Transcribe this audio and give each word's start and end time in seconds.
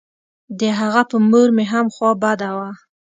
د 0.59 0.61
هغه 0.79 1.01
په 1.09 1.17
مور 1.29 1.47
مې 1.55 1.65
هم 1.71 1.85
خوا 1.95 2.11
بده 2.23 2.49
وه. 2.57 2.69